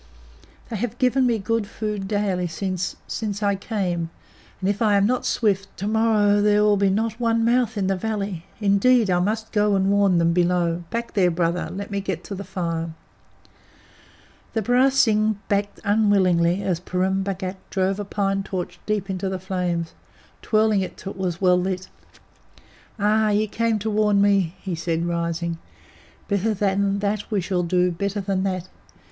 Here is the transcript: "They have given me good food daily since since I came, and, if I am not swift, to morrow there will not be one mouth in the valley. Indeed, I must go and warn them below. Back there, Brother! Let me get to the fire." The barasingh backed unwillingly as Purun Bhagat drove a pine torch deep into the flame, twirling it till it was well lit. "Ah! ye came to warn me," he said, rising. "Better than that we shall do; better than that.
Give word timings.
"They 0.69 0.77
have 0.77 0.97
given 0.97 1.27
me 1.27 1.37
good 1.37 1.67
food 1.67 2.07
daily 2.07 2.47
since 2.47 2.95
since 3.07 3.43
I 3.43 3.53
came, 3.55 4.09
and, 4.59 4.67
if 4.67 4.81
I 4.81 4.97
am 4.97 5.05
not 5.05 5.27
swift, 5.27 5.77
to 5.77 5.85
morrow 5.87 6.41
there 6.41 6.63
will 6.63 6.75
not 6.75 7.19
be 7.19 7.21
one 7.23 7.45
mouth 7.45 7.77
in 7.77 7.85
the 7.85 7.95
valley. 7.95 8.43
Indeed, 8.59 9.11
I 9.11 9.19
must 9.19 9.51
go 9.51 9.75
and 9.75 9.91
warn 9.91 10.17
them 10.17 10.33
below. 10.33 10.85
Back 10.89 11.13
there, 11.13 11.29
Brother! 11.29 11.69
Let 11.71 11.91
me 11.91 12.01
get 12.01 12.23
to 12.23 12.33
the 12.33 12.43
fire." 12.43 12.95
The 14.53 14.63
barasingh 14.63 15.35
backed 15.47 15.79
unwillingly 15.83 16.63
as 16.63 16.79
Purun 16.79 17.21
Bhagat 17.21 17.57
drove 17.69 17.99
a 17.99 18.03
pine 18.03 18.41
torch 18.41 18.79
deep 18.87 19.07
into 19.07 19.29
the 19.29 19.37
flame, 19.37 19.85
twirling 20.41 20.81
it 20.81 20.97
till 20.97 21.11
it 21.11 21.17
was 21.19 21.39
well 21.39 21.59
lit. 21.61 21.89
"Ah! 22.97 23.29
ye 23.29 23.45
came 23.45 23.77
to 23.77 23.91
warn 23.91 24.19
me," 24.19 24.55
he 24.63 24.73
said, 24.73 25.05
rising. 25.05 25.59
"Better 26.27 26.55
than 26.55 26.97
that 27.01 27.29
we 27.29 27.39
shall 27.39 27.61
do; 27.61 27.91
better 27.91 28.19
than 28.19 28.41
that. 28.41 28.67